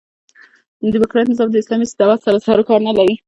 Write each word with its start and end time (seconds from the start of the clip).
ډيموکراټ 0.93 1.27
نظام 1.31 1.49
د 1.51 1.55
اسلامي 1.61 1.85
دعوت 1.99 2.19
سره 2.25 2.37
سر 2.45 2.57
و 2.59 2.67
کار 2.69 2.79
نه 2.87 2.93
لري. 2.97 3.15